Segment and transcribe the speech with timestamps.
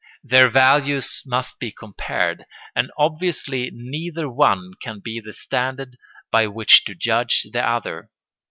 [0.23, 5.95] Their values must be compared, and obviously neither one can be the standard
[6.31, 8.09] by which to judge the other.